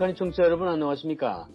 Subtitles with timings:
[0.00, 1.46] 북한의 청취자 여러분 안녕하십니까?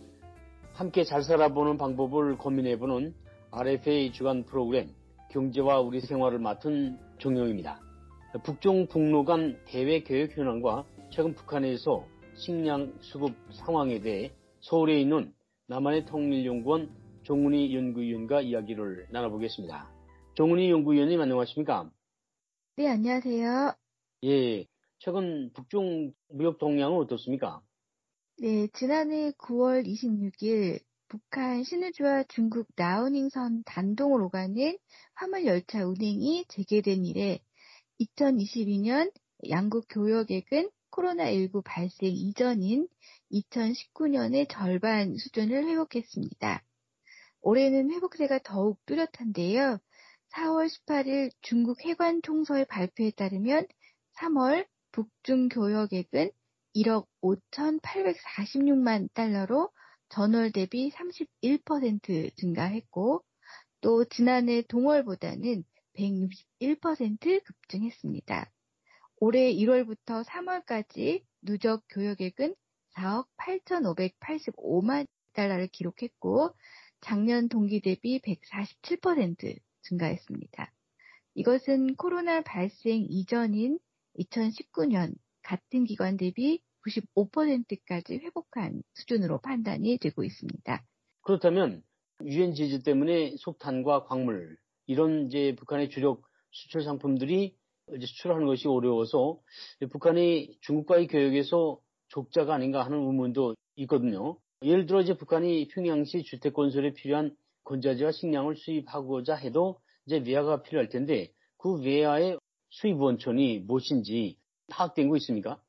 [0.73, 3.15] 함께 잘 살아보는 방법을 고민해보는
[3.49, 4.93] RFA 주간 프로그램
[5.31, 7.81] 경제와 우리 생활을 맡은 종영입니다.
[8.43, 12.05] 북중 북로 간 대외 교육 현황과 최근 북한에서
[12.35, 15.33] 식량 수급 상황에 대해 서울에 있는
[15.65, 16.91] 남한의 통일연구원
[17.23, 19.89] 종훈이 연구위원과 이야기를 나눠보겠습니다.
[20.35, 21.89] 종훈이 연구위원님 안녕하십니까?
[22.77, 23.73] 네, 안녕하세요.
[24.25, 24.65] 예,
[24.99, 27.63] 최근 북중 무역 동향은 어떻습니까?
[28.37, 34.77] 네, 지난해 9월 26일 북한 신우주와 중국 라오닝선 단독을 오가는
[35.13, 37.39] 화물 열차 운행이 재개된 이래
[38.01, 39.09] 2022년
[39.49, 42.89] 양국 교역액은 코로나19 발생 이전인
[43.31, 46.61] 2019년의 절반 수준을 회복했습니다.
[47.41, 49.79] 올해는 회복세가 더욱 뚜렷한데요.
[50.33, 53.65] 4월 18일 중국 해관 총서의 발표에 따르면
[54.17, 56.31] 3월 북중 교역액은
[56.75, 59.71] 1억 5,846만 달러로
[60.09, 63.23] 전월 대비 31% 증가했고
[63.79, 65.63] 또 지난해 동월보다는
[65.97, 68.51] 161% 급증했습니다.
[69.17, 72.53] 올해 1월부터 3월까지 누적 교역액은
[72.95, 76.53] 4억 8,585만 달러를 기록했고
[76.99, 80.73] 작년 동기 대비 147% 증가했습니다.
[81.35, 83.79] 이것은 코로나 발생 이전인
[84.19, 90.83] 2019년 같은 기간 대비 95%까지 회복한 수준으로 판단이 되고 있습니다.
[91.21, 91.83] 그렇다면
[92.23, 94.57] 유엔 제재 때문에 석탄과 광물
[94.87, 97.55] 이런 이제 북한의 주력 수출 상품들이
[97.95, 99.39] 이제 수출하는 것이 어려워서
[99.91, 101.79] 북한이 중국과의 교역에서
[102.09, 104.37] 적자가 아닌가 하는 의문도 있거든요.
[104.63, 110.89] 예를 들어 이제 북한이 평양시 주택 건설에 필요한 건자재와 식량을 수입하고자 해도 이제 외화가 필요할
[110.89, 112.37] 텐데 그 외화의
[112.69, 114.37] 수입 원천이 무엇인지
[114.69, 115.61] 파악된 거 있습니까?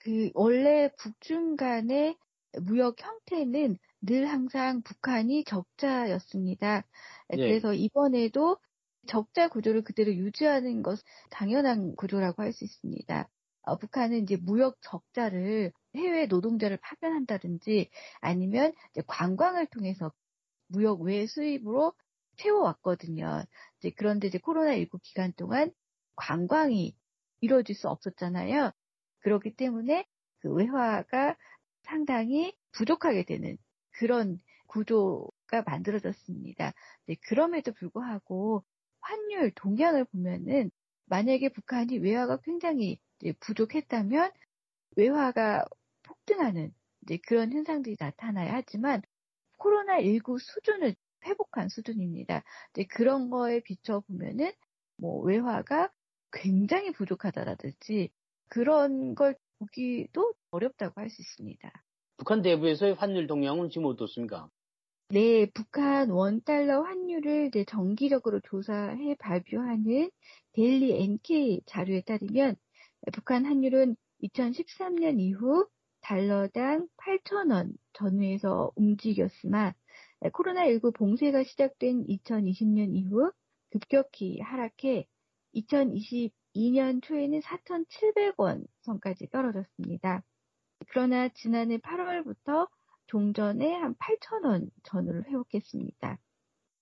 [0.00, 2.16] 그 원래 북중 간의
[2.62, 6.84] 무역 형태는 늘 항상 북한이 적자였습니다.
[7.36, 7.38] 예.
[7.42, 8.58] 그래서 이번에도
[9.06, 11.00] 적자 구조를 그대로 유지하는 것
[11.30, 13.28] 당연한 구조라고 할 수 있습니다.
[13.62, 17.90] 어, 북한은 이제 무역 적자를 해외 노동자를 파견한다든지
[18.20, 18.72] 아니면
[19.06, 20.12] 관광을 통해서
[20.68, 21.94] 무역 외 수입으로
[22.38, 23.44] 채워왔거든요.
[23.78, 25.72] 이제 그런데 이제 코로나19 기간 동안
[26.16, 26.96] 관광이
[27.40, 28.72] 이루어질 수 없었잖아요.
[29.20, 30.06] 그렇기 때문에
[30.40, 31.36] 그 외화가
[31.82, 33.56] 상당히 부족하게 되는
[33.92, 36.72] 그런 구조가 만들어졌습니다.
[37.06, 38.64] 네, 그럼에도 불구하고
[39.00, 40.70] 환율 동향을 보면은
[41.06, 43.00] 만약에 북한이 외화가 굉장히
[43.40, 44.30] 부족했다면
[44.96, 45.64] 외화가
[46.02, 46.72] 폭등하는
[47.26, 49.02] 그런 현상들이 나타나야 하지만
[49.58, 50.94] 코로나19 수준을
[51.24, 52.44] 회복한 수준입니다.
[52.90, 54.52] 그런 거에 비춰 보면은
[54.96, 55.90] 뭐 외화가
[56.32, 58.10] 굉장히 부족하다라든지
[58.50, 61.72] 그런 걸 보기도 어렵다고 할 수 있습니다.
[62.18, 64.48] 북한 내부에서의 환율 동향은 지금 어떻습니까?
[65.08, 70.10] 네, 북한 원달러 환율을 정기적으로 조사해 발표하는
[70.52, 72.56] 데일리 NK 자료에 따르면
[73.12, 75.66] 북한 환율은 2013년 이후
[76.00, 79.74] 달러당 8,000원 전후에서 움직였으나
[80.22, 83.32] 코로나19 봉쇄가 시작된 2020년 이후
[83.70, 85.06] 급격히 하락해
[85.52, 90.22] 2020 2년 초에는 4,700원 선까지 떨어졌습니다.
[90.88, 92.68] 그러나 지난해 8월부터
[93.06, 96.18] 종전에 한 8,000원 전후를 회복했습니다.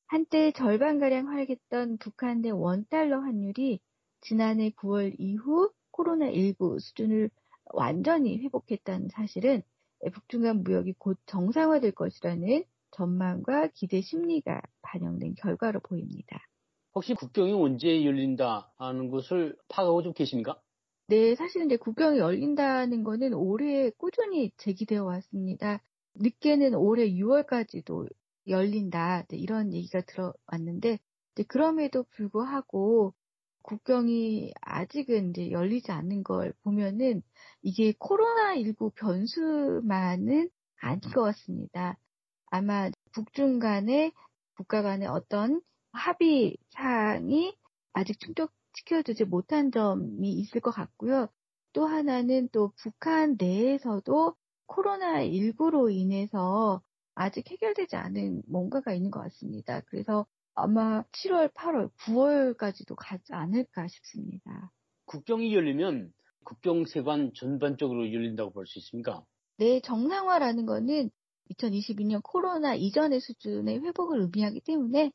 [0.07, 3.81] 한때 절반가량 하락했던 북한 내 원달러 환율이
[4.21, 7.31] 지난해 9월 이후 코로나19 수준을
[7.67, 9.63] 완전히 회복했다는 사실은
[10.13, 16.39] 북중 간 무역이 곧 정상화될 것이라는 전망과 기대 심리가 반영된 결과로 보입니다.
[16.99, 20.61] 혹시 국경이 언제 열린다 하는 것을 파악하고 좀 계십니까?
[21.07, 25.81] 네, 사실은 이제 국경이 열린다는 거는 올해 꾸준히 제기되어 왔습니다.
[26.17, 28.09] 늦게는 올해 6월까지도
[28.49, 30.99] 열린다 이런 얘기가 들어왔는데
[31.47, 33.15] 그럼에도 불구하고
[33.63, 37.23] 국경이 아직은 이제 열리지 않는 걸 보면은
[37.63, 41.97] 이게 코로나19 변수만은 아닌 것 같습니다.
[42.47, 44.11] 아마 북중 간의
[44.57, 45.63] 국가 간의 어떤
[45.93, 47.57] 합의 사항이
[47.93, 51.29] 아직 충족시켜주지 못한 점이 있을 것 같고요.
[51.73, 54.35] 또 하나는 또 북한 내에서도
[54.67, 56.83] 코로나19로 인해서
[57.15, 59.81] 아직 해결되지 않은 뭔가가 있는 것 같습니다.
[59.87, 64.73] 그래서 아마 7월, 8월, 9월까지도 가지 않을까 싶습니다.
[65.07, 66.13] 국경이 열리면
[66.45, 69.25] 국경세관 전반적으로 열린다고 볼 수 있습니까?
[69.59, 71.11] 네, 정상화라는 거는
[71.51, 75.13] 2022년 코로나 이전의 수준의 회복을 의미하기 때문에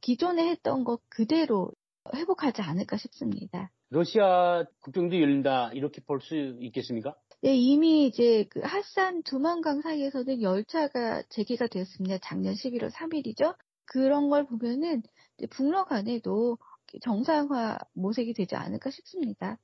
[0.00, 1.72] 기존에 했던 것 그대로
[2.14, 3.70] 회복하지 않을까 싶습니다.
[3.90, 7.14] 러시아 국경도 열린다 이렇게 볼 수 있겠습니까?
[7.42, 12.18] 네, 이미 이제 그 핫산 두만강 사이에서는 열차가 재개가 되었습니다.
[12.22, 13.56] 작년 11월 3일이죠.
[13.86, 15.02] 그런 걸 보면은
[15.50, 16.58] 북러 간에도
[17.02, 19.58] 정상화 모색이 되지 않을까 싶습니다.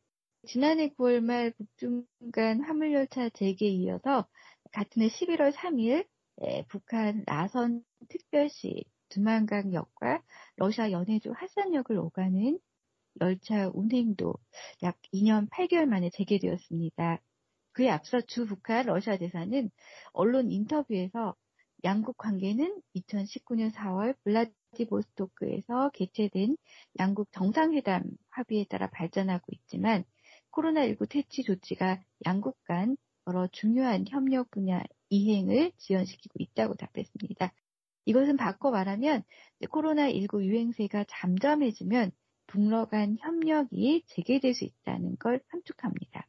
[0.46, 4.26] 지난해 9월 말 북중간 화물열차 재개에 이어서
[4.72, 6.06] 같은 해 11월 3일
[6.68, 10.22] 북한 나선 특별시 두만강역과
[10.56, 12.58] 러시아 연해주 하산역을 오가는
[13.20, 14.34] 열차 운행도
[14.82, 17.20] 약 2년 8개월 만에 재개되었습니다.
[17.72, 19.70] 그에 앞서 주 북한 러시아 대사는
[20.12, 21.34] 언론 인터뷰에서
[21.84, 26.56] 양국 관계는 2019년 4월 블라디보스토크에서 개최된
[26.98, 30.04] 양국 정상회담 합의에 따라 발전하고 있지만
[30.52, 32.96] 코로나19 퇴치 조치가 양국 간
[33.28, 37.52] 여러 중요한 협력 분야 이행을 지연시키고 있다고 답했습니다.
[38.06, 39.22] 이것은 바꿔 말하면
[39.62, 42.12] 코로나19 유행세가 잠잠해지면
[42.46, 46.26] 북러 간 협력이 재개될 수 있다는 걸 함축합니다.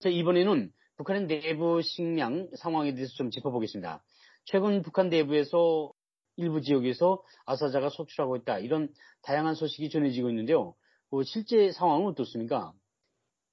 [0.00, 4.04] 자, 이번에는 북한의 내부 식량 상황에 대해서 좀 짚어보겠습니다.
[4.44, 5.92] 최근 북한 내부에서
[6.36, 8.58] 일부 지역에서 아사자가 속출하고 있다.
[8.58, 8.92] 이런
[9.22, 10.74] 다양한 소식이 전해지고 있는데요.
[11.10, 12.72] 그 실제 상황은 어떻습니까?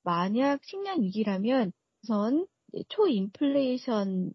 [0.03, 1.71] 만약 식량 위기라면
[2.03, 2.47] 우선
[2.89, 4.33] 초인플레이션이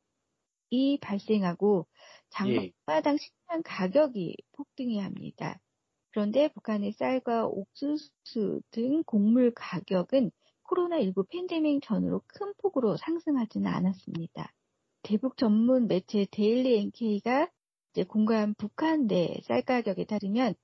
[1.00, 1.86] 발생하고
[2.36, 3.18] 장마당 예.
[3.18, 5.58] 식량 가격이 폭등해야 합니다.
[6.10, 10.30] 그런데 북한의 쌀과 옥수수 등 곡물 가격은
[10.64, 14.52] 코로나19 팬데믹 전후로 큰 폭으로 상승하지는 않았습니다.
[15.02, 17.48] 대북 전문 매체 데일리 NK가
[18.08, 20.54] 공개한 북한 내 쌀 가격에 따르면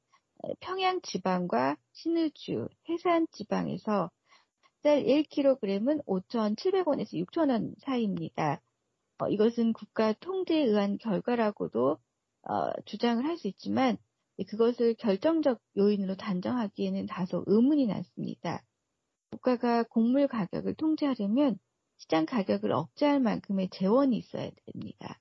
[0.60, 4.10] 평양 지방과 신의주, 해산 지방에서
[4.82, 8.60] 쌀 1kg은 5,700원에서 6,000원 사이입니다.
[9.18, 11.98] 어, 이것은 국가 통제에 의한 결과라고도
[12.48, 13.98] 어, 주장을 할 수 있지만
[14.48, 18.64] 그것을 결정적 요인으로 단정하기에는 다소 의문이 났습니다.
[19.30, 21.58] 국가가 곡물 가격을 통제하려면
[21.98, 25.20] 시장 가격을 억제할 만큼의 재원이 있어야 됩니다.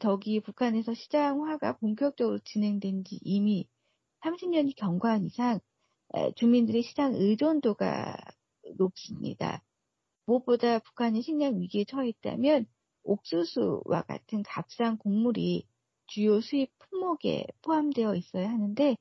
[0.00, 3.68] 더기 북한에서 시장화가 본격적으로 진행된 지 이미
[4.24, 5.60] 30년이 경과한 이상
[6.36, 8.16] 주민들의 시장 의존도가
[8.76, 9.62] 높습니다.
[10.26, 12.66] 무엇보다 북한이 식량 위기에 처해 있다면
[13.08, 15.64] 옥수수와 같은 값싼 곡물이
[16.06, 18.96] 주요 수입 품목에 포함되어 있어야 하는데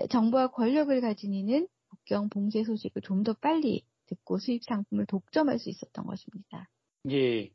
[0.07, 5.69] 정부와 권력을 가진 이는 국경 봉쇄 소식을 좀 더 빨리 듣고 수입 상품을 독점할 수
[5.69, 6.69] 있었던 것입니다.
[7.11, 7.49] 예.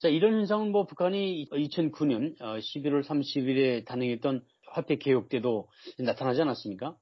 [0.00, 6.96] 자, 이런 현상은 뭐 북한이 2009년 11월 30일에 단행했던 화폐 개혁 때도 나타나지 않았습니까?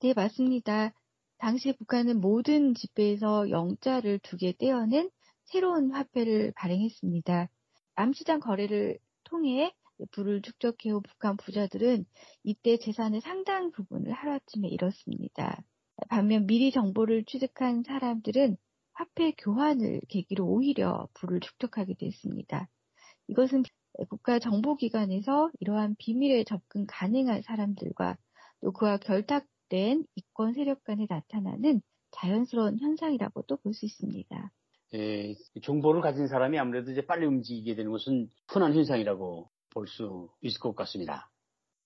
[0.00, 0.92] 네, 맞습니다.
[1.38, 5.10] 당시 북한은 모든 지폐에서 영자를 두 개 떼어낸
[5.44, 7.48] 새로운 화폐를 발행했습니다.
[7.96, 9.72] 암시장 거래를 통해
[10.10, 12.04] 부를 축적해온 북한 부자들은
[12.44, 15.62] 이때 재산의 상당 부분을 하루아침에 잃었습니다.
[16.08, 18.56] 반면 미리 정보를 취득한 사람들은
[18.94, 22.68] 화폐 교환을 계기로 오히려 부를 축적하게 됐습니다.
[23.28, 23.62] 이것은
[24.08, 28.16] 국가 정보기관에서 이러한 비밀에 접근 가능한 사람들과
[28.60, 31.82] 또 그와 결탁된 이권 세력 간에 나타나는
[32.12, 34.50] 자연스러운 현상이라고도 볼 수 있습니다.
[34.94, 40.60] 예, 정보를 가진 사람이 아무래도 이제 빨리 움직이게 되는 것은 흔한 현상이라고 볼 수 있을
[40.60, 41.30] 것 같습니다.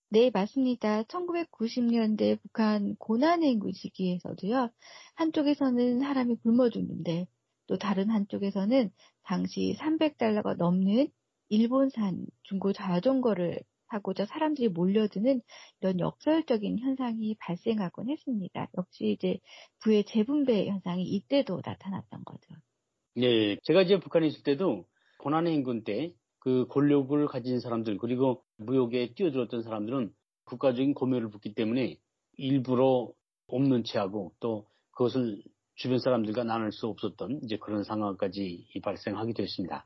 [0.09, 1.03] 네, 맞습니다.
[1.03, 4.69] 1990년대 북한 고난행군 시기에서도요,
[5.15, 7.27] 한쪽에서는 사람이 굶어 죽는데,
[7.67, 8.89] 또 다른 한쪽에서는
[9.23, 11.09] 당시 300달러가 넘는
[11.49, 15.41] 일본산 중고 자전거를 하고자 사람들이 몰려드는
[15.81, 18.69] 이런 역설적인 현상이 발생하곤 했습니다.
[18.77, 19.39] 역시 이제
[19.79, 22.53] 부의 재분배 현상이 이때도 나타났던 거죠.
[23.15, 24.85] 네, 제가 이제 북한에 있을 때도
[25.19, 26.13] 고난의 행군 때
[26.47, 30.13] 그 권력을 가진 사람들 그리고 무역에 뛰어들었던 사람들은
[30.45, 31.97] 국가적인 고멸을 붙기 때문에
[32.37, 33.11] 일부러
[33.47, 35.43] 없는 체하고 또 그것을
[35.75, 39.85] 주변 사람들과 나눌 수 없었던 이제 그런 상황까지 발생하기도 했습니다.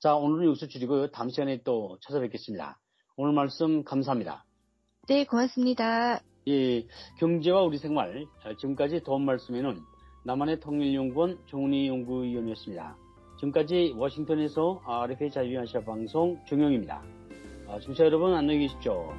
[0.00, 1.12] 자, 오늘은 여기서 줄이고요.
[1.12, 2.80] 다음 시간에 또 찾아뵙겠습니다.
[3.16, 4.44] 오늘 말씀 감사합니다.
[5.06, 6.20] 네, 고맙습니다.
[6.48, 6.84] 예,
[7.20, 8.26] 경제와 우리 생활
[8.58, 9.78] 지금까지 도움 말씀에는
[10.24, 13.11] 남한의 통일연구원 정훈희 연구위원이었습니다.
[13.42, 17.02] 지금까지 워싱턴에서 RFA 자유아시아 방송 종영입니다.
[17.80, 19.12] 청취자 여러분 안녕히 계십시오.